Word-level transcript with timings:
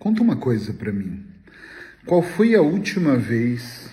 Conta 0.00 0.22
uma 0.22 0.36
coisa 0.36 0.72
para 0.72 0.92
mim. 0.92 1.24
Qual 2.06 2.22
foi 2.22 2.54
a 2.54 2.62
última 2.62 3.16
vez 3.16 3.92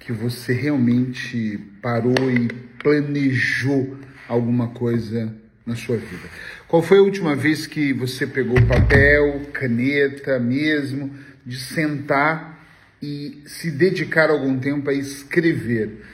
que 0.00 0.12
você 0.12 0.52
realmente 0.52 1.60
parou 1.80 2.28
e 2.28 2.48
planejou 2.82 3.96
alguma 4.28 4.70
coisa 4.70 5.32
na 5.64 5.76
sua 5.76 5.96
vida? 5.96 6.28
Qual 6.66 6.82
foi 6.82 6.98
a 6.98 7.02
última 7.02 7.36
vez 7.36 7.68
que 7.68 7.92
você 7.92 8.26
pegou 8.26 8.60
papel, 8.66 9.42
caneta 9.52 10.40
mesmo, 10.40 11.14
de 11.46 11.56
sentar 11.56 12.66
e 13.00 13.40
se 13.46 13.70
dedicar 13.70 14.30
algum 14.30 14.58
tempo 14.58 14.90
a 14.90 14.92
escrever? 14.92 16.04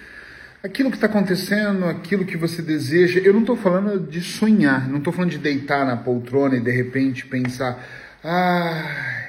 Aquilo 0.63 0.91
que 0.91 0.99
está 0.99 1.07
acontecendo, 1.07 1.87
aquilo 1.87 2.27
que 2.27 2.37
você 2.37 2.61
deseja, 2.61 3.21
eu 3.21 3.33
não 3.33 3.41
estou 3.41 3.57
falando 3.57 4.07
de 4.07 4.21
sonhar, 4.21 4.87
não 4.87 4.99
estou 4.99 5.15
falando 5.15 5.31
de 5.31 5.39
deitar 5.39 5.87
na 5.87 5.97
poltrona 5.97 6.57
e 6.57 6.61
de 6.61 6.71
repente 6.71 7.25
pensar, 7.25 7.83
ah, 8.23 9.20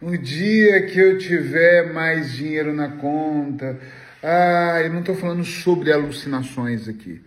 um 0.00 0.16
dia 0.16 0.86
que 0.86 0.98
eu 0.98 1.18
tiver 1.18 1.92
mais 1.92 2.32
dinheiro 2.32 2.72
na 2.72 2.88
conta. 2.88 3.78
Ah, 4.22 4.80
eu 4.82 4.92
não 4.92 5.00
estou 5.00 5.16
falando 5.16 5.44
sobre 5.44 5.92
alucinações 5.92 6.88
aqui. 6.88 7.20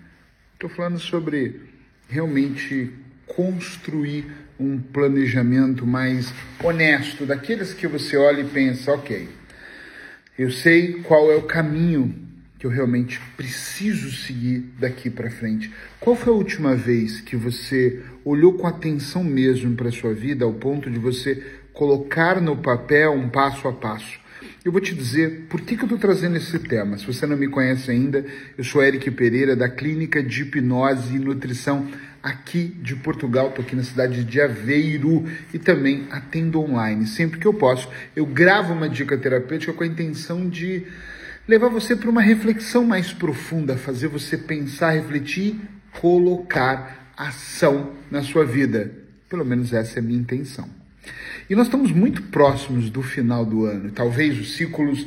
Estou 0.53 0.69
falando 0.69 0.99
sobre 0.99 1.61
realmente 2.07 2.91
construir 3.25 4.25
um 4.59 4.79
planejamento 4.79 5.85
mais 5.85 6.33
honesto, 6.63 7.25
daqueles 7.25 7.73
que 7.73 7.87
você 7.87 8.15
olha 8.15 8.41
e 8.41 8.47
pensa, 8.47 8.91
ok, 8.91 9.27
eu 10.37 10.51
sei 10.51 11.01
qual 11.01 11.31
é 11.31 11.35
o 11.35 11.43
caminho 11.43 12.13
que 12.59 12.67
eu 12.67 12.69
realmente 12.69 13.19
preciso 13.35 14.11
seguir 14.11 14.59
daqui 14.79 15.09
para 15.09 15.31
frente. 15.31 15.71
Qual 15.99 16.15
foi 16.15 16.31
a 16.31 16.35
última 16.35 16.75
vez 16.75 17.19
que 17.19 17.35
você 17.35 18.03
olhou 18.23 18.53
com 18.53 18.67
atenção 18.67 19.23
mesmo 19.23 19.75
para 19.75 19.89
sua 19.89 20.13
vida 20.13 20.45
ao 20.45 20.53
ponto 20.53 20.87
de 20.91 20.99
você 20.99 21.43
colocar 21.73 22.41
no 22.41 22.57
papel 22.57 23.13
um 23.13 23.29
passo 23.29 23.67
a 23.67 23.73
passo. 23.73 24.19
Eu 24.63 24.71
vou 24.71 24.81
te 24.81 24.93
dizer 24.93 25.47
por 25.49 25.61
que, 25.61 25.75
que 25.75 25.83
eu 25.83 25.85
estou 25.85 25.97
trazendo 25.97 26.37
esse 26.37 26.57
tema. 26.59 26.97
Se 26.97 27.05
você 27.05 27.25
não 27.25 27.37
me 27.37 27.47
conhece 27.47 27.89
ainda, 27.89 28.25
eu 28.57 28.63
sou 28.63 28.83
Eric 28.83 29.09
Pereira, 29.11 29.55
da 29.55 29.69
Clínica 29.69 30.21
de 30.21 30.43
Hipnose 30.43 31.15
e 31.15 31.19
Nutrição 31.19 31.87
aqui 32.21 32.67
de 32.81 32.95
Portugal. 32.95 33.49
Estou 33.49 33.63
aqui 33.63 33.75
na 33.75 33.83
cidade 33.83 34.23
de 34.23 34.41
Aveiro 34.41 35.25
e 35.53 35.59
também 35.59 36.07
atendo 36.11 36.59
online. 36.59 37.07
Sempre 37.07 37.39
que 37.39 37.45
eu 37.45 37.53
posso, 37.53 37.89
eu 38.15 38.25
gravo 38.25 38.73
uma 38.73 38.89
dica 38.89 39.17
terapêutica 39.17 39.73
com 39.73 39.83
a 39.83 39.87
intenção 39.87 40.47
de 40.49 40.85
levar 41.47 41.69
você 41.69 41.95
para 41.95 42.09
uma 42.09 42.21
reflexão 42.21 42.85
mais 42.85 43.11
profunda, 43.11 43.77
fazer 43.77 44.07
você 44.07 44.37
pensar, 44.37 44.91
refletir, 44.91 45.59
colocar 45.99 47.13
ação 47.17 47.93
na 48.09 48.21
sua 48.23 48.45
vida. 48.45 48.91
Pelo 49.29 49.45
menos 49.45 49.73
essa 49.73 49.99
é 49.99 50.01
a 50.01 50.03
minha 50.03 50.19
intenção. 50.19 50.80
E 51.49 51.55
nós 51.55 51.67
estamos 51.67 51.91
muito 51.91 52.23
próximos 52.23 52.89
do 52.89 53.01
final 53.01 53.45
do 53.45 53.65
ano. 53.65 53.91
Talvez 53.91 54.39
os 54.39 54.55
ciclos 54.55 55.05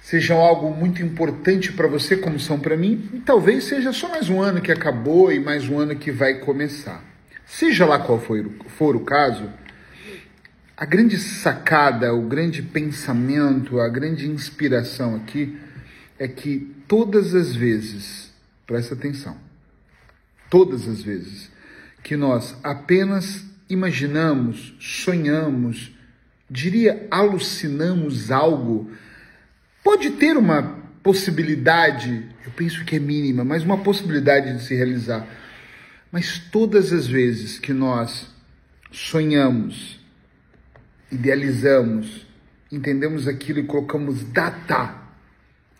sejam 0.00 0.38
algo 0.38 0.74
muito 0.74 1.02
importante 1.02 1.72
para 1.72 1.86
você, 1.86 2.16
como 2.16 2.40
são 2.40 2.58
para 2.58 2.76
mim, 2.76 3.10
e 3.12 3.18
talvez 3.18 3.64
seja 3.64 3.92
só 3.92 4.08
mais 4.08 4.30
um 4.30 4.40
ano 4.40 4.60
que 4.60 4.72
acabou 4.72 5.30
e 5.30 5.38
mais 5.38 5.68
um 5.68 5.78
ano 5.78 5.94
que 5.96 6.10
vai 6.10 6.34
começar. 6.40 7.04
Seja 7.44 7.84
lá 7.84 7.98
qual 7.98 8.18
for, 8.20 8.50
for 8.68 8.96
o 8.96 9.00
caso, 9.00 9.50
a 10.76 10.86
grande 10.86 11.18
sacada, 11.18 12.14
o 12.14 12.22
grande 12.22 12.62
pensamento, 12.62 13.80
a 13.80 13.88
grande 13.88 14.28
inspiração 14.28 15.16
aqui 15.16 15.58
é 16.18 16.28
que 16.28 16.74
todas 16.86 17.34
as 17.34 17.54
vezes, 17.54 18.32
presta 18.66 18.94
atenção, 18.94 19.36
todas 20.48 20.88
as 20.88 21.02
vezes 21.02 21.50
que 22.02 22.16
nós 22.16 22.56
apenas 22.62 23.44
imaginamos, 23.68 24.74
sonhamos, 24.80 25.92
diria 26.50 27.06
alucinamos 27.10 28.30
algo, 28.30 28.90
pode 29.84 30.10
ter 30.10 30.36
uma 30.36 30.78
possibilidade, 31.02 32.26
eu 32.44 32.50
penso 32.52 32.84
que 32.84 32.96
é 32.96 32.98
mínima, 32.98 33.44
mas 33.44 33.62
uma 33.62 33.78
possibilidade 33.78 34.52
de 34.52 34.62
se 34.62 34.74
realizar. 34.74 35.26
Mas 36.10 36.38
todas 36.38 36.92
as 36.92 37.06
vezes 37.06 37.58
que 37.58 37.72
nós 37.72 38.28
sonhamos, 38.90 40.00
idealizamos, 41.10 42.26
entendemos 42.72 43.28
aquilo 43.28 43.60
e 43.60 43.64
colocamos 43.64 44.24
data, 44.24 44.94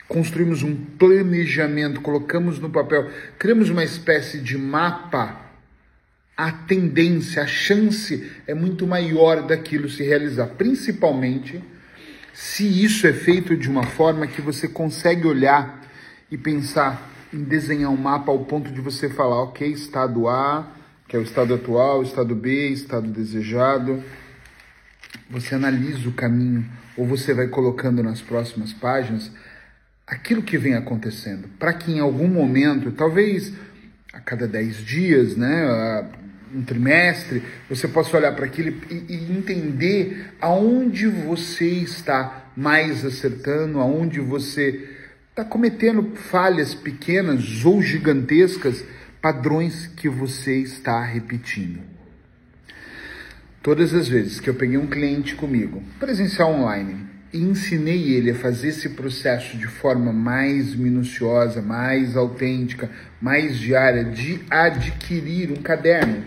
construímos 0.06 0.62
um 0.62 0.74
planejamento, 0.74 2.00
colocamos 2.00 2.58
no 2.58 2.70
papel, 2.70 3.10
criamos 3.38 3.70
uma 3.70 3.84
espécie 3.84 4.40
de 4.40 4.56
mapa 4.56 5.47
a 6.38 6.52
tendência, 6.52 7.42
a 7.42 7.48
chance 7.48 8.30
é 8.46 8.54
muito 8.54 8.86
maior 8.86 9.44
daquilo 9.44 9.90
se 9.90 10.04
realizar, 10.04 10.46
principalmente 10.46 11.60
se 12.32 12.64
isso 12.84 13.08
é 13.08 13.12
feito 13.12 13.56
de 13.56 13.68
uma 13.68 13.82
forma 13.82 14.24
que 14.24 14.40
você 14.40 14.68
consegue 14.68 15.26
olhar 15.26 15.82
e 16.30 16.38
pensar 16.38 17.10
em 17.34 17.42
desenhar 17.42 17.90
um 17.90 17.96
mapa 17.96 18.30
ao 18.30 18.44
ponto 18.44 18.70
de 18.70 18.80
você 18.80 19.08
falar, 19.08 19.42
ok, 19.42 19.66
estado 19.66 20.28
A, 20.28 20.72
que 21.08 21.16
é 21.16 21.18
o 21.18 21.22
estado 21.22 21.54
atual, 21.54 22.04
estado 22.04 22.36
B, 22.36 22.68
estado 22.68 23.08
desejado. 23.08 24.00
Você 25.28 25.56
analisa 25.56 26.08
o 26.08 26.12
caminho 26.12 26.64
ou 26.96 27.04
você 27.04 27.34
vai 27.34 27.48
colocando 27.48 28.00
nas 28.00 28.22
próximas 28.22 28.72
páginas 28.72 29.32
aquilo 30.06 30.42
que 30.42 30.56
vem 30.56 30.74
acontecendo, 30.74 31.48
para 31.58 31.72
que 31.72 31.90
em 31.90 31.98
algum 31.98 32.28
momento, 32.28 32.92
talvez 32.92 33.52
a 34.12 34.20
cada 34.20 34.46
10 34.46 34.76
dias, 34.86 35.36
né, 35.36 36.08
um 36.54 36.62
trimestre, 36.62 37.42
você 37.68 37.86
possa 37.88 38.16
olhar 38.16 38.32
para 38.34 38.46
aquilo 38.46 38.74
e, 38.90 39.04
e, 39.08 39.32
entender 39.36 40.34
aonde 40.40 41.06
você 41.06 41.66
está 41.66 42.50
mais 42.56 43.04
acertando, 43.04 43.80
aonde 43.80 44.20
você 44.20 44.88
está 45.30 45.44
cometendo 45.44 46.14
falhas 46.14 46.74
pequenas 46.74 47.64
ou 47.64 47.80
gigantescas, 47.80 48.84
padrões 49.20 49.86
que 49.86 50.08
você 50.08 50.56
está 50.56 51.02
repetindo. 51.04 51.80
Todas 53.62 53.92
as 53.92 54.08
vezes 54.08 54.40
que 54.40 54.48
eu 54.48 54.54
peguei 54.54 54.78
um 54.78 54.86
cliente 54.86 55.34
comigo, 55.34 55.82
presencial 55.98 56.52
online, 56.52 57.06
e 57.32 57.38
ensinei 57.38 58.14
ele 58.14 58.30
a 58.30 58.34
fazer 58.34 58.68
esse 58.68 58.90
processo 58.90 59.56
de 59.56 59.66
forma 59.66 60.12
mais 60.12 60.74
minuciosa, 60.74 61.60
mais 61.60 62.16
autêntica, 62.16 62.90
mais 63.20 63.58
diária, 63.58 64.04
de 64.04 64.40
adquirir 64.50 65.50
um 65.50 65.62
caderno. 65.62 66.22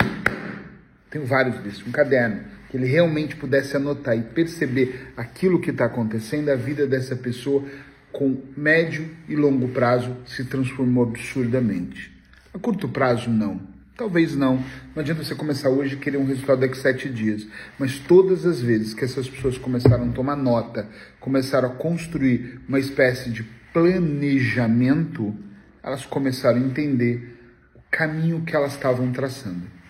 Tenho 1.10 1.26
vários 1.26 1.58
desses, 1.60 1.86
um 1.86 1.92
caderno, 1.92 2.42
que 2.70 2.78
ele 2.78 2.86
realmente 2.86 3.36
pudesse 3.36 3.76
anotar 3.76 4.18
e 4.18 4.22
perceber 4.22 5.12
aquilo 5.18 5.60
que 5.60 5.72
está 5.72 5.86
acontecendo, 5.86 6.50
a 6.50 6.56
vida 6.56 6.86
dessa 6.86 7.16
pessoa 7.16 7.66
com 8.12 8.42
médio 8.56 9.10
e 9.28 9.36
longo 9.36 9.70
prazo 9.70 10.16
se 10.26 10.44
transformou 10.46 11.04
absurdamente. 11.04 12.12
A 12.54 12.60
curto 12.60 12.88
prazo, 12.88 13.30
não. 13.30 13.71
Talvez 13.98 14.36
não. 14.36 14.58
Não 14.96 15.02
adianta 15.02 15.24
você 15.24 15.36
começar 15.36 15.70
hoje 15.70 15.96
e 15.96 16.00
querer 16.00 16.18
um 16.18 16.26
resultado 16.26 16.62
daqui 16.62 16.74
a 16.74 16.82
sete 16.82 17.10
dias. 17.10 17.48
Mas 17.78 18.00
todas 18.00 18.46
as 18.46 18.62
vezes 18.62 18.94
que 18.94 19.04
essas 19.04 19.30
pessoas 19.30 19.58
começaram 19.58 20.10
a 20.10 20.12
tomar 20.14 20.36
nota, 20.36 20.88
começaram 21.20 21.70
a 21.70 21.76
construir 21.76 22.60
uma 22.68 22.80
espécie 22.80 23.30
de 23.30 23.44
planejamento, 23.74 25.36
elas 25.84 26.06
começaram 26.06 26.58
a 26.58 26.66
entender 26.66 27.38
o 27.76 27.80
caminho 27.92 28.42
que 28.42 28.56
elas 28.56 28.74
estavam 28.74 29.12
traçando. 29.12 29.82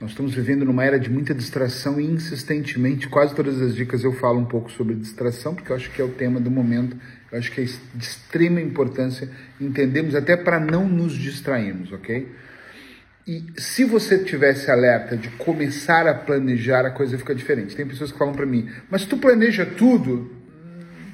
Nós 0.00 0.10
estamos 0.10 0.34
vivendo 0.34 0.64
numa 0.64 0.84
era 0.84 0.98
de 0.98 1.08
muita 1.08 1.32
distração 1.32 2.00
e 2.00 2.04
insistentemente, 2.04 3.08
quase 3.08 3.34
todas 3.34 3.62
as 3.62 3.74
dicas 3.74 4.04
eu 4.04 4.12
falo 4.12 4.38
um 4.38 4.44
pouco 4.44 4.70
sobre 4.70 4.94
distração, 4.94 5.54
porque 5.54 5.72
eu 5.72 5.76
acho 5.76 5.90
que 5.90 6.02
é 6.02 6.04
o 6.04 6.10
tema 6.10 6.40
do 6.40 6.50
momento, 6.50 6.96
eu 7.32 7.38
acho 7.38 7.50
que 7.50 7.60
é 7.60 7.64
de 7.64 8.04
extrema 8.04 8.60
importância 8.60 9.30
entendermos 9.60 10.14
até 10.14 10.36
para 10.36 10.60
não 10.60 10.86
nos 10.86 11.14
distrairmos, 11.14 11.92
ok? 11.92 12.28
E 13.26 13.42
se 13.56 13.84
você 13.84 14.18
tivesse 14.18 14.70
alerta 14.70 15.16
de 15.16 15.28
começar 15.30 16.06
a 16.06 16.12
planejar, 16.12 16.84
a 16.84 16.90
coisa 16.90 17.16
fica 17.16 17.34
diferente. 17.34 17.74
Tem 17.74 17.86
pessoas 17.86 18.12
que 18.12 18.18
falam 18.18 18.34
para 18.34 18.44
mim, 18.44 18.68
mas 18.90 19.06
tu 19.06 19.16
planeja 19.16 19.64
tudo? 19.64 20.30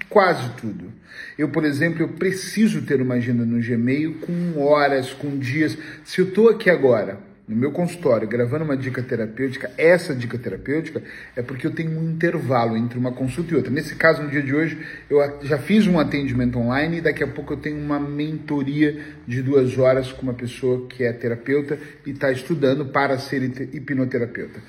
Quase 0.09 0.51
tudo. 0.55 0.93
Eu, 1.39 1.49
por 1.49 1.65
exemplo, 1.65 2.03
eu 2.03 2.09
preciso 2.09 2.83
ter 2.83 3.01
uma 3.01 3.15
agenda 3.15 3.45
no 3.45 3.63
Gmail 3.63 4.15
com 4.21 4.61
horas, 4.61 5.13
com 5.13 5.39
dias. 5.39 5.79
Se 6.05 6.21
eu 6.21 6.29
estou 6.29 6.49
aqui 6.49 6.69
agora, 6.69 7.21
no 7.51 7.57
meu 7.57 7.73
consultório, 7.73 8.29
gravando 8.29 8.65
uma 8.65 8.77
dica 8.77 9.03
terapêutica, 9.03 9.73
essa 9.77 10.15
dica 10.15 10.39
terapêutica 10.39 11.03
é 11.35 11.43
porque 11.43 11.67
eu 11.67 11.73
tenho 11.73 11.99
um 11.99 12.09
intervalo 12.09 12.77
entre 12.77 12.97
uma 12.97 13.11
consulta 13.11 13.53
e 13.53 13.57
outra. 13.57 13.73
Nesse 13.73 13.97
caso, 13.97 14.23
no 14.23 14.31
dia 14.31 14.41
de 14.41 14.55
hoje, 14.55 14.79
eu 15.11 15.19
já 15.43 15.59
fiz 15.59 15.85
um 15.89 15.99
atendimento 15.99 16.61
online 16.61 16.99
e 16.99 17.01
daqui 17.01 17.25
a 17.25 17.27
pouco 17.27 17.55
eu 17.55 17.57
tenho 17.57 17.77
uma 17.77 17.99
mentoria 17.99 19.01
de 19.27 19.43
duas 19.43 19.77
horas 19.77 20.13
com 20.13 20.23
uma 20.23 20.35
pessoa 20.35 20.87
que 20.87 21.03
é 21.03 21.13
terapeuta 21.13 21.77
e 22.07 22.11
está 22.11 22.31
estudando 22.31 22.87
para 22.87 23.19
ser 23.19 23.43
hipnoterapeuta. 23.43 24.61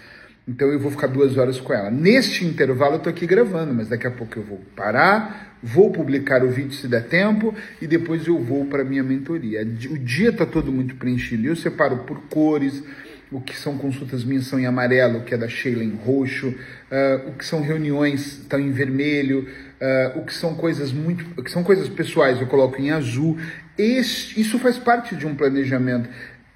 Então 0.51 0.67
eu 0.67 0.77
vou 0.77 0.91
ficar 0.91 1.07
duas 1.07 1.37
horas 1.37 1.61
com 1.61 1.73
ela. 1.73 1.89
Neste 1.89 2.43
intervalo 2.43 2.95
eu 2.95 2.97
estou 2.97 3.09
aqui 3.09 3.25
gravando, 3.25 3.73
mas 3.73 3.87
daqui 3.87 4.05
a 4.05 4.11
pouco 4.11 4.37
eu 4.37 4.43
vou 4.43 4.59
parar, 4.75 5.55
vou 5.63 5.91
publicar 5.91 6.43
o 6.43 6.49
vídeo 6.49 6.73
se 6.73 6.89
der 6.89 7.07
tempo 7.07 7.55
e 7.81 7.87
depois 7.87 8.27
eu 8.27 8.37
vou 8.37 8.65
para 8.65 8.83
minha 8.83 9.01
mentoria. 9.01 9.61
O 9.61 9.97
dia 9.97 10.29
está 10.29 10.45
todo 10.45 10.69
muito 10.69 10.95
preenchido. 10.95 11.47
Eu 11.47 11.55
separo 11.55 11.99
por 11.99 12.23
cores, 12.23 12.83
o 13.31 13.39
que 13.39 13.57
são 13.57 13.77
consultas 13.77 14.25
minhas 14.25 14.45
são 14.45 14.59
em 14.59 14.65
amarelo, 14.65 15.19
o 15.19 15.23
que 15.23 15.33
é 15.33 15.37
da 15.37 15.47
Sheila 15.47 15.85
em 15.85 15.95
roxo, 15.95 16.49
uh, 16.49 17.29
o 17.29 17.31
que 17.31 17.45
são 17.45 17.61
reuniões 17.61 18.39
estão 18.39 18.59
em 18.59 18.71
vermelho, 18.71 19.47
uh, 19.79 20.19
o 20.19 20.25
que 20.25 20.33
são 20.33 20.53
coisas 20.53 20.91
muito, 20.91 21.25
o 21.39 21.41
que 21.41 21.49
são 21.49 21.63
coisas 21.63 21.87
pessoais 21.87 22.41
eu 22.41 22.47
coloco 22.47 22.81
em 22.81 22.91
azul. 22.91 23.37
Isso 23.77 24.59
faz 24.59 24.77
parte 24.77 25.15
de 25.15 25.25
um 25.25 25.33
planejamento. 25.33 26.09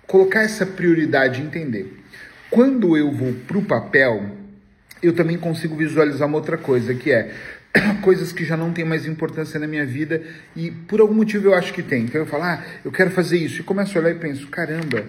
Colocar 0.05 0.41
essa 0.41 0.65
prioridade, 0.65 1.41
entender. 1.41 2.04
Quando 2.55 2.95
eu 2.95 3.11
vou 3.11 3.33
para 3.45 3.57
o 3.57 3.65
papel, 3.65 4.31
eu 5.03 5.11
também 5.11 5.37
consigo 5.37 5.75
visualizar 5.75 6.25
uma 6.25 6.37
outra 6.37 6.57
coisa, 6.57 6.95
que 6.95 7.11
é 7.11 7.35
coisas 8.01 8.31
que 8.31 8.45
já 8.45 8.55
não 8.55 8.71
têm 8.71 8.85
mais 8.85 9.05
importância 9.05 9.59
na 9.59 9.67
minha 9.67 9.85
vida 9.85 10.23
e 10.55 10.71
por 10.71 11.01
algum 11.01 11.13
motivo 11.13 11.49
eu 11.49 11.53
acho 11.53 11.73
que 11.73 11.83
tem. 11.83 12.03
Então 12.03 12.21
eu 12.21 12.25
falo, 12.25 12.43
ah, 12.43 12.63
eu 12.85 12.93
quero 12.93 13.11
fazer 13.11 13.37
isso. 13.39 13.59
E 13.59 13.63
começo 13.65 13.97
a 13.97 14.01
olhar 14.01 14.11
e 14.11 14.19
penso, 14.19 14.47
caramba, 14.47 15.03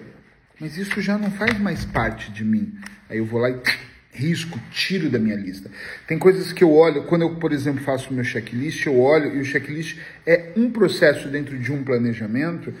mas 0.59 0.75
isso 0.75 0.99
já 0.99 1.17
não 1.17 1.31
faz 1.31 1.57
mais 1.57 1.85
parte 1.85 2.33
de 2.33 2.43
mim. 2.43 2.73
Aí 3.09 3.19
eu 3.19 3.25
vou 3.25 3.39
lá 3.39 3.49
e 3.49 3.57
risco, 4.11 4.59
tiro 4.69 5.09
da 5.09 5.17
minha 5.17 5.37
lista. 5.37 5.71
Tem 6.05 6.19
coisas 6.19 6.51
que 6.51 6.65
eu 6.65 6.73
olho, 6.73 7.03
quando 7.03 7.21
eu, 7.21 7.35
por 7.35 7.53
exemplo, 7.53 7.81
faço 7.81 8.09
o 8.09 8.13
meu 8.13 8.25
checklist, 8.25 8.85
eu 8.85 8.99
olho 8.99 9.33
e 9.33 9.39
o 9.39 9.45
checklist 9.45 9.97
é 10.25 10.51
um 10.57 10.69
processo 10.69 11.29
dentro 11.29 11.57
de 11.57 11.71
um 11.71 11.81
planejamento. 11.81 12.73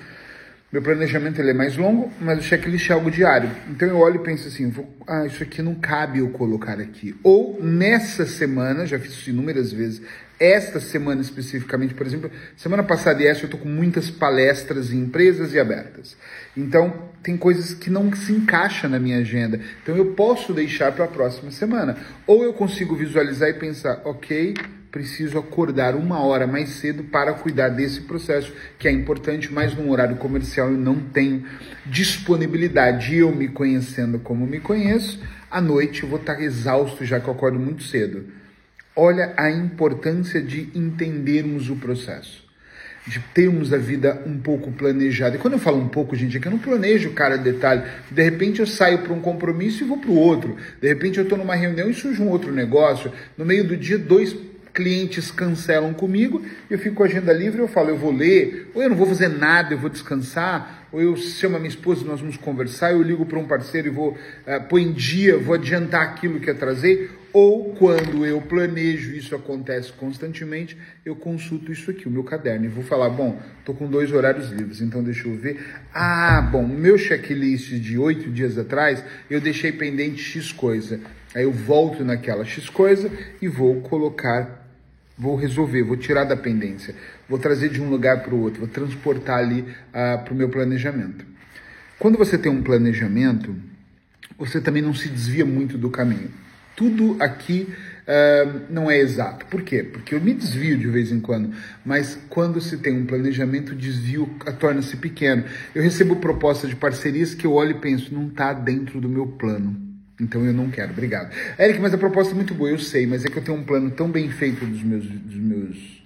Meu 0.69 0.81
planejamento 0.81 1.39
ele 1.39 1.51
é 1.51 1.53
mais 1.53 1.77
longo, 1.77 2.11
mas 2.19 2.39
o 2.39 2.41
checklist 2.41 2.89
é 2.89 2.93
algo 2.93 3.09
diário. 3.09 3.49
Então 3.69 3.87
eu 3.87 3.97
olho 3.99 4.17
e 4.17 4.23
penso 4.23 4.49
assim, 4.49 4.69
vou, 4.69 4.93
ah, 5.07 5.25
isso 5.25 5.41
aqui 5.41 5.61
não 5.61 5.75
cabe 5.75 6.19
eu 6.19 6.29
colocar 6.31 6.77
aqui. 6.77 7.15
Ou 7.23 7.57
nessa 7.63 8.25
semana, 8.25 8.85
já 8.85 8.99
fiz 8.99 9.13
isso 9.13 9.29
inúmeras 9.29 9.71
vezes, 9.71 10.01
esta 10.37 10.81
semana 10.81 11.21
especificamente, 11.21 11.93
por 11.93 12.05
exemplo, 12.05 12.29
semana 12.57 12.83
passada 12.83 13.23
e 13.23 13.27
essa 13.27 13.41
eu 13.41 13.45
estou 13.45 13.59
com 13.61 13.69
muitas 13.69 14.11
palestras 14.11 14.91
em 14.91 14.99
empresas 14.99 15.53
e 15.53 15.59
abertas. 15.59 16.17
Então, 16.55 17.11
tem 17.23 17.37
coisas 17.37 17.73
que 17.73 17.89
não 17.89 18.13
se 18.13 18.33
encaixam 18.33 18.89
na 18.89 18.99
minha 18.99 19.19
agenda. 19.19 19.61
Então, 19.81 19.95
eu 19.95 20.13
posso 20.13 20.53
deixar 20.53 20.91
para 20.91 21.05
a 21.05 21.07
próxima 21.07 21.49
semana. 21.49 21.97
Ou 22.27 22.43
eu 22.43 22.53
consigo 22.53 22.93
visualizar 22.93 23.49
e 23.49 23.53
pensar, 23.53 24.01
ok, 24.03 24.53
preciso 24.97 25.37
acordar 25.37 25.95
uma 25.95 26.19
hora 26.25 26.47
mais 26.47 26.69
cedo 26.69 27.03
para 27.03 27.31
cuidar 27.31 27.69
desse 27.69 28.01
processo, 28.01 28.51
que 28.79 28.87
é 28.87 28.91
importante, 28.91 29.53
mas 29.53 29.75
num 29.75 29.91
horário 29.91 30.15
comercial 30.15 30.71
eu 30.71 30.77
não 30.77 30.95
tenho 30.95 31.45
disponibilidade. 31.85 33.15
Eu 33.15 33.31
me 33.31 33.47
conhecendo 33.47 34.17
como 34.17 34.47
me 34.47 34.59
conheço, 34.59 35.21
à 35.51 35.61
noite 35.61 36.01
eu 36.01 36.09
vou 36.09 36.19
estar 36.19 36.41
exausto 36.41 37.05
já 37.05 37.19
que 37.19 37.27
eu 37.27 37.33
acordo 37.33 37.59
muito 37.59 37.83
cedo. 37.83 38.25
Olha 38.95 39.35
a 39.37 39.51
importância 39.51 40.41
de 40.41 40.71
entendermos 40.73 41.69
o 41.69 41.75
processo, 41.75 42.43
de 43.05 43.19
termos 43.35 43.71
a 43.71 43.77
vida 43.77 44.23
um 44.25 44.39
pouco 44.39 44.71
planejada. 44.71 45.35
E 45.35 45.39
quando 45.39 45.53
eu 45.53 45.59
falo 45.59 45.77
um 45.77 45.89
pouco, 45.89 46.15
gente, 46.15 46.37
é 46.37 46.39
que 46.39 46.47
eu 46.47 46.51
não 46.51 46.57
planejo 46.57 47.11
cada 47.11 47.37
detalhe. 47.37 47.83
De 48.09 48.23
repente 48.23 48.61
eu 48.61 48.65
saio 48.65 49.03
para 49.03 49.13
um 49.13 49.21
compromisso 49.21 49.83
e 49.83 49.87
vou 49.87 49.99
para 49.99 50.09
o 50.09 50.15
outro. 50.15 50.57
De 50.81 50.87
repente 50.87 51.19
eu 51.19 51.23
estou 51.23 51.37
numa 51.37 51.53
reunião 51.53 51.87
e 51.87 51.93
surge 51.93 52.19
um 52.19 52.29
outro 52.29 52.51
negócio. 52.51 53.11
No 53.37 53.45
meio 53.45 53.63
do 53.63 53.77
dia, 53.77 53.99
dois 53.99 54.35
clientes 54.77 55.31
cancelam 55.31 55.91
comigo, 55.91 56.39
eu 56.69 56.77
fico 56.77 56.97
com 56.97 57.03
a 57.03 57.07
agenda 57.07 57.33
livre, 57.33 57.59
eu 57.59 57.67
falo, 57.67 57.89
eu 57.89 57.97
vou 57.97 58.11
ler, 58.11 58.69
ou 58.75 58.83
eu 58.83 58.89
não 58.89 58.95
vou 58.95 59.07
fazer 59.07 59.27
nada, 59.27 59.73
eu 59.73 59.79
vou 59.79 59.89
descansar, 59.89 60.87
ou 60.91 61.01
eu 61.01 61.17
chamo 61.17 61.55
a 61.55 61.59
minha 61.59 61.69
esposa, 61.69 62.05
nós 62.05 62.21
vamos 62.21 62.37
conversar, 62.37 62.91
eu 62.91 63.01
ligo 63.01 63.25
para 63.25 63.39
um 63.39 63.47
parceiro 63.47 63.87
e 63.87 63.89
vou 63.89 64.11
uh, 64.11 64.63
pôr 64.69 64.77
em 64.77 64.93
dia, 64.93 65.35
vou 65.35 65.55
adiantar 65.55 66.03
aquilo 66.03 66.39
que 66.39 66.51
atrasei, 66.51 67.09
ou 67.33 67.73
quando 67.73 68.23
eu 68.23 68.39
planejo, 68.39 69.15
isso 69.15 69.35
acontece 69.35 69.91
constantemente, 69.93 70.77
eu 71.03 71.15
consulto 71.15 71.71
isso 71.71 71.89
aqui, 71.89 72.07
o 72.07 72.11
meu 72.11 72.23
caderno, 72.23 72.65
e 72.65 72.69
vou 72.69 72.83
falar, 72.83 73.09
bom, 73.09 73.41
estou 73.57 73.73
com 73.73 73.87
dois 73.87 74.11
horários 74.11 74.51
livres, 74.51 74.79
então 74.79 75.03
deixa 75.03 75.27
eu 75.27 75.35
ver. 75.35 75.59
Ah, 75.91 76.39
bom, 76.51 76.67
meu 76.67 76.99
checklist 76.99 77.71
de 77.71 77.97
oito 77.97 78.29
dias 78.29 78.59
atrás, 78.59 79.03
eu 79.27 79.41
deixei 79.41 79.71
pendente 79.71 80.21
X 80.21 80.51
coisa. 80.51 80.99
Aí 81.35 81.43
eu 81.43 81.51
volto 81.51 82.03
naquela 82.03 82.45
X 82.45 82.69
coisa 82.69 83.11
e 83.41 83.47
vou 83.47 83.81
colocar, 83.81 84.66
vou 85.17 85.35
resolver, 85.35 85.83
vou 85.83 85.97
tirar 85.97 86.23
da 86.23 86.37
pendência, 86.37 86.93
vou 87.27 87.39
trazer 87.39 87.69
de 87.69 87.81
um 87.81 87.89
lugar 87.89 88.23
para 88.23 88.35
o 88.35 88.41
outro, 88.41 88.61
vou 88.61 88.69
transportar 88.69 89.39
ali 89.39 89.61
uh, 89.61 90.23
para 90.23 90.33
o 90.33 90.35
meu 90.35 90.49
planejamento. 90.49 91.25
Quando 91.97 92.17
você 92.17 92.37
tem 92.37 92.51
um 92.51 92.61
planejamento, 92.61 93.55
você 94.37 94.61
também 94.61 94.81
não 94.81 94.93
se 94.93 95.09
desvia 95.09 95.45
muito 95.45 95.77
do 95.77 95.89
caminho 95.89 96.31
tudo 96.77 97.17
aqui 97.19 97.67
uh, 98.07 98.61
não 98.69 98.89
é 98.89 98.99
exato. 98.99 99.47
Por 99.47 99.63
quê? 99.63 99.81
Porque 99.81 100.13
eu 100.13 100.21
me 100.21 100.31
desvio 100.31 100.77
de 100.77 100.87
vez 100.87 101.11
em 101.11 101.19
quando, 101.19 101.51
mas 101.83 102.19
quando 102.29 102.61
se 102.61 102.77
tem 102.77 102.95
um 102.95 103.05
planejamento, 103.07 103.71
o 103.71 103.75
desvio 103.75 104.29
torna-se 104.59 104.95
pequeno. 104.95 105.43
Eu 105.73 105.81
recebo 105.81 106.17
propostas 106.17 106.69
de 106.69 106.75
parcerias 106.75 107.33
que 107.33 107.47
eu 107.47 107.53
olho 107.53 107.71
e 107.71 107.79
penso, 107.79 108.13
não 108.13 108.27
está 108.27 108.53
dentro 108.53 109.01
do 109.01 109.09
meu 109.09 109.25
plano. 109.25 109.86
Então 110.19 110.43
eu 110.45 110.53
não 110.53 110.69
quero, 110.69 110.91
obrigado. 110.91 111.31
Eric, 111.59 111.79
mas 111.79 111.93
a 111.93 111.97
proposta 111.97 112.33
é 112.33 112.35
muito 112.35 112.53
boa, 112.53 112.69
eu 112.69 112.79
sei, 112.79 113.05
mas 113.05 113.23
é 113.23 113.29
que 113.29 113.37
eu 113.37 113.43
tenho 113.43 113.57
um 113.57 113.63
plano 113.63 113.91
tão 113.91 114.09
bem 114.09 114.29
feito 114.29 114.65
dos 114.65 114.81
meus, 114.81 115.05
dos 115.05 115.35
meus 115.35 116.03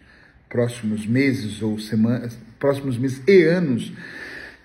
próximos 0.49 1.07
meses 1.07 1.61
ou 1.61 1.79
semanas, 1.79 2.37
próximos 2.59 2.97
meses 2.97 3.21
e 3.25 3.43
anos, 3.43 3.93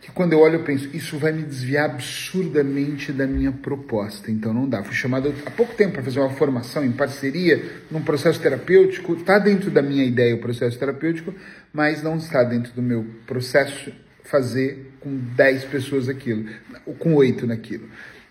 que 0.01 0.11
quando 0.11 0.33
eu 0.33 0.41
olho 0.41 0.57
eu 0.57 0.65
penso, 0.65 0.89
isso 0.95 1.17
vai 1.17 1.33
me 1.33 1.43
desviar 1.43 1.91
absurdamente 1.91 3.13
da 3.13 3.27
minha 3.27 3.53
proposta, 3.53 4.31
então 4.31 4.53
não 4.53 4.69
dá. 4.69 4.83
Fui 4.83 4.95
chamado 4.95 5.33
há 5.45 5.51
pouco 5.51 5.75
tempo 5.75 5.95
para 5.95 6.03
fazer 6.03 6.19
uma 6.19 6.31
formação 6.31 6.85
em 6.85 6.93
parceria 6.93 7.63
num 7.91 8.03
processo 8.03 8.41
terapêutico, 8.41 9.15
está 9.15 9.39
dentro 9.39 9.71
da 9.71 9.81
minha 9.81 10.05
ideia 10.05 10.35
o 10.35 10.39
processo 10.39 10.77
terapêutico, 10.77 11.33
mas 11.73 12.03
não 12.03 12.17
está 12.17 12.43
dentro 12.43 12.73
do 12.73 12.83
meu 12.83 13.07
processo 13.27 13.93
fazer 14.25 14.93
com 14.99 15.17
10 15.17 15.65
pessoas 15.65 16.09
aquilo, 16.09 16.47
ou 16.85 16.95
com 16.95 17.15
8 17.15 17.47
naquilo. 17.47 17.89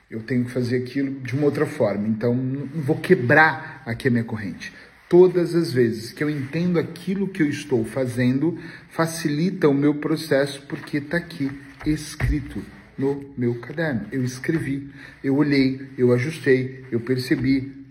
Eu 0.09 0.21
tenho 0.21 0.45
que 0.45 0.51
fazer 0.51 0.77
aquilo 0.77 1.19
de 1.21 1.33
uma 1.33 1.45
outra 1.45 1.65
forma, 1.65 2.07
então 2.07 2.35
não 2.35 2.67
vou 2.81 2.97
quebrar 2.97 3.81
aqui 3.85 4.07
a 4.07 4.11
minha 4.11 4.23
corrente. 4.23 4.71
Todas 5.09 5.55
as 5.55 5.71
vezes 5.71 6.11
que 6.11 6.23
eu 6.23 6.29
entendo 6.29 6.79
aquilo 6.79 7.27
que 7.27 7.41
eu 7.41 7.47
estou 7.47 7.83
fazendo, 7.85 8.57
facilita 8.89 9.67
o 9.69 9.73
meu 9.73 9.95
processo 9.95 10.61
porque 10.67 10.97
está 10.97 11.17
aqui 11.17 11.51
escrito 11.85 12.63
no 12.97 13.33
meu 13.37 13.55
caderno. 13.55 14.07
Eu 14.11 14.23
escrevi, 14.23 14.91
eu 15.23 15.35
olhei, 15.35 15.89
eu 15.97 16.11
ajustei, 16.13 16.85
eu 16.91 16.99
percebi. 16.99 17.85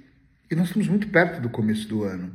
E 0.51 0.55
nós 0.55 0.67
estamos 0.67 0.89
muito 0.89 1.09
perto 1.09 1.41
do 1.41 1.49
começo 1.49 1.89
do 1.89 2.05
ano. 2.05 2.33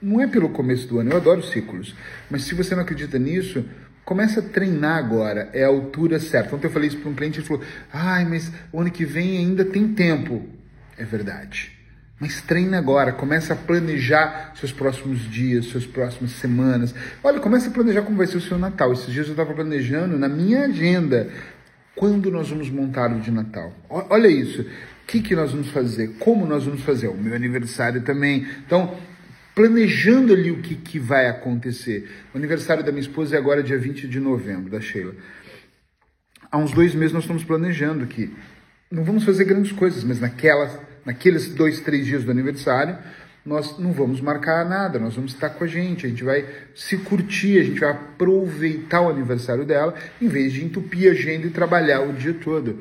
Não 0.00 0.20
é 0.20 0.26
pelo 0.26 0.50
começo 0.50 0.86
do 0.86 0.98
ano, 0.98 1.12
eu 1.12 1.16
adoro 1.16 1.42
ciclos. 1.42 1.94
Mas 2.30 2.42
se 2.42 2.54
você 2.54 2.74
não 2.74 2.82
acredita 2.82 3.18
nisso, 3.18 3.64
começa 4.04 4.40
a 4.40 4.42
treinar 4.42 4.98
agora, 4.98 5.48
é 5.52 5.64
a 5.64 5.68
altura 5.68 6.18
certa. 6.20 6.54
Ontem 6.54 6.66
eu 6.66 6.70
falei 6.70 6.88
isso 6.88 6.98
para 6.98 7.10
um 7.10 7.14
cliente, 7.14 7.38
ele 7.38 7.46
falou, 7.46 7.62
ai, 7.92 8.24
mas 8.24 8.52
o 8.72 8.80
ano 8.80 8.90
que 8.90 9.04
vem 9.04 9.38
ainda 9.38 9.64
tem 9.64 9.88
tempo. 9.88 10.42
É 10.96 11.04
verdade. 11.04 11.72
Mas 12.20 12.40
treina 12.40 12.78
agora, 12.78 13.12
começa 13.12 13.54
a 13.54 13.56
planejar 13.56 14.52
seus 14.54 14.72
próximos 14.72 15.28
dias, 15.30 15.66
suas 15.66 15.84
próximas 15.84 16.32
semanas. 16.32 16.94
Olha, 17.22 17.40
começa 17.40 17.68
a 17.68 17.72
planejar 17.72 18.02
como 18.02 18.16
vai 18.16 18.26
ser 18.26 18.36
o 18.36 18.40
seu 18.40 18.56
Natal. 18.56 18.92
Esses 18.92 19.12
dias 19.12 19.26
eu 19.26 19.32
estava 19.32 19.52
planejando 19.52 20.16
na 20.16 20.28
minha 20.28 20.66
agenda 20.66 21.28
quando 21.96 22.30
nós 22.30 22.48
vamos 22.48 22.70
montar 22.70 23.10
o 23.10 23.20
de 23.20 23.30
Natal. 23.30 23.72
Olha 23.88 24.28
isso. 24.28 24.62
O 24.62 25.06
que, 25.06 25.20
que 25.20 25.34
nós 25.34 25.50
vamos 25.50 25.68
fazer? 25.68 26.16
Como 26.18 26.46
nós 26.46 26.64
vamos 26.64 26.82
fazer? 26.82 27.08
O 27.08 27.16
meu 27.16 27.34
aniversário 27.34 28.00
também. 28.02 28.46
Então, 28.64 28.96
planejando 29.54 30.32
ali 30.32 30.50
o 30.50 30.60
que, 30.60 30.74
que 30.74 30.98
vai 30.98 31.28
acontecer. 31.28 32.10
O 32.32 32.38
aniversário 32.38 32.82
da 32.82 32.90
minha 32.90 33.02
esposa 33.02 33.36
é 33.36 33.38
agora 33.38 33.62
dia 33.62 33.78
20 33.78 34.08
de 34.08 34.18
novembro, 34.18 34.70
da 34.70 34.80
Sheila. 34.80 35.14
Há 36.50 36.58
uns 36.58 36.72
dois 36.72 36.94
meses 36.94 37.12
nós 37.12 37.24
estamos 37.24 37.44
planejando 37.44 38.06
que 38.06 38.34
não 38.90 39.04
vamos 39.04 39.24
fazer 39.24 39.44
grandes 39.44 39.72
coisas, 39.72 40.04
mas 40.04 40.20
naquelas 40.20 40.78
naqueles 41.04 41.48
dois, 41.48 41.80
três 41.80 42.06
dias 42.06 42.24
do 42.24 42.30
aniversário, 42.30 42.96
nós 43.44 43.78
não 43.78 43.92
vamos 43.92 44.20
marcar 44.20 44.66
nada, 44.66 44.98
nós 44.98 45.14
vamos 45.14 45.34
estar 45.34 45.50
com 45.50 45.64
a 45.64 45.66
gente, 45.66 46.06
a 46.06 46.08
gente 46.08 46.24
vai 46.24 46.46
se 46.74 46.96
curtir, 46.96 47.58
a 47.58 47.62
gente 47.62 47.80
vai 47.80 47.90
aproveitar 47.90 49.02
o 49.02 49.10
aniversário 49.10 49.66
dela, 49.66 49.94
em 50.20 50.28
vez 50.28 50.52
de 50.52 50.64
entupir 50.64 51.10
a 51.10 51.12
agenda 51.12 51.46
e 51.46 51.50
trabalhar 51.50 52.00
o 52.00 52.12
dia 52.12 52.32
todo. 52.32 52.78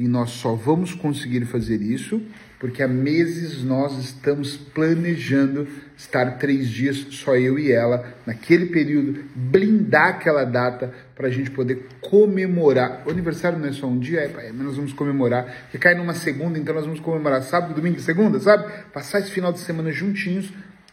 E 0.00 0.08
nós 0.08 0.30
só 0.30 0.54
vamos 0.54 0.94
conseguir 0.94 1.44
fazer 1.44 1.82
isso 1.82 2.22
porque 2.58 2.82
há 2.82 2.88
meses 2.88 3.62
nós 3.62 3.98
estamos 3.98 4.56
planejando 4.56 5.68
estar 5.94 6.38
três 6.38 6.68
dias, 6.68 7.06
só 7.10 7.36
eu 7.36 7.58
e 7.58 7.70
ela, 7.70 8.14
naquele 8.26 8.66
período, 8.66 9.24
blindar 9.34 10.08
aquela 10.08 10.44
data 10.44 10.90
para 11.14 11.28
a 11.28 11.30
gente 11.30 11.50
poder 11.50 11.86
comemorar. 12.00 13.02
O 13.06 13.10
aniversário 13.10 13.58
não 13.58 13.68
é 13.68 13.72
só 13.72 13.86
um 13.86 13.98
dia, 13.98 14.20
é, 14.20 14.52
nós 14.52 14.76
vamos 14.76 14.94
comemorar, 14.94 15.68
que 15.70 15.78
cai 15.78 15.94
numa 15.94 16.14
segunda, 16.14 16.58
então 16.58 16.74
nós 16.74 16.86
vamos 16.86 17.00
comemorar 17.00 17.42
sábado, 17.42 17.74
domingo 17.74 17.98
e 17.98 18.02
segunda, 18.02 18.40
sabe? 18.40 18.70
Passar 18.94 19.20
esse 19.20 19.30
final 19.30 19.52
de 19.52 19.60
semana 19.60 19.92
juntinhos. 19.92 20.50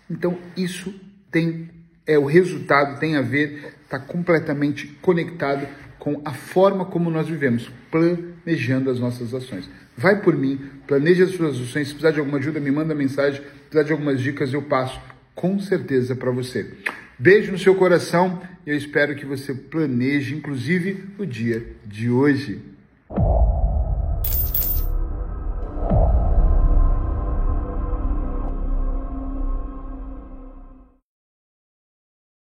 Então 0.09 0.37
isso 0.55 0.93
tem, 1.31 1.69
é 2.05 2.17
o 2.17 2.25
resultado, 2.25 2.99
tem 2.99 3.15
a 3.15 3.21
ver, 3.21 3.73
está 3.83 3.99
completamente 3.99 4.87
conectado 5.01 5.65
com 5.99 6.21
a 6.23 6.33
forma 6.33 6.85
como 6.85 7.09
nós 7.09 7.27
vivemos, 7.27 7.69
planejando 7.91 8.89
as 8.89 8.99
nossas 8.99 9.33
ações. 9.33 9.69
Vai 9.95 10.21
por 10.21 10.35
mim, 10.35 10.59
planeje 10.85 11.23
as 11.23 11.31
suas 11.31 11.55
ações. 11.55 11.87
Se 11.87 11.93
precisar 11.93 12.11
de 12.11 12.19
alguma 12.19 12.37
ajuda, 12.37 12.59
me 12.59 12.71
manda 12.71 12.93
mensagem. 12.93 13.41
Se 13.41 13.47
precisar 13.69 13.83
de 13.83 13.91
algumas 13.91 14.21
dicas, 14.21 14.53
eu 14.53 14.61
passo 14.61 15.01
com 15.33 15.59
certeza 15.59 16.15
para 16.15 16.31
você. 16.31 16.71
Beijo 17.19 17.51
no 17.51 17.57
seu 17.57 17.75
coração 17.75 18.41
e 18.65 18.69
eu 18.69 18.77
espero 18.77 19.15
que 19.15 19.25
você 19.25 19.53
planeje, 19.53 20.35
inclusive, 20.35 21.03
o 21.17 21.25
dia 21.25 21.65
de 21.85 22.09
hoje. 22.09 22.59